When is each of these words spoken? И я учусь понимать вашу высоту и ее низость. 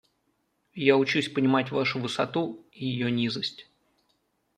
И 0.73 0.83
я 0.83 0.97
учусь 0.97 1.29
понимать 1.29 1.69
вашу 1.69 1.99
высоту 1.99 2.65
и 2.71 2.87
ее 2.87 3.11
низость. 3.11 3.67